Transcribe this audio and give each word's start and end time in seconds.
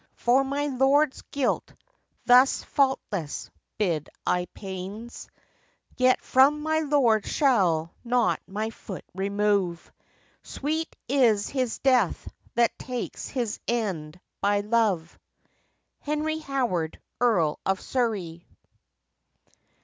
For 0.15 0.43
my 0.43 0.65
lord's 0.65 1.21
guilt, 1.29 1.75
thus 2.25 2.63
faultless, 2.63 3.51
bide 3.77 4.09
I 4.25 4.47
pains: 4.51 5.29
Yet 5.95 6.23
from 6.23 6.63
my 6.63 6.79
lord 6.79 7.23
shall 7.27 7.93
not 8.03 8.41
my 8.47 8.71
foot 8.71 9.05
remove; 9.13 9.91
Sweet 10.43 10.95
is 11.07 11.49
his 11.49 11.77
death 11.77 12.27
that 12.55 12.79
takes 12.79 13.27
his 13.29 13.59
end 13.67 14.19
by 14.41 14.61
love! 14.61 15.19
Henry 15.99 16.39
Howard, 16.39 16.99
Earl 17.19 17.59
of 17.63 17.79
Surrey. 17.79 18.47